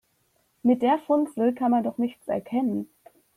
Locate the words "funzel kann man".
0.97-1.83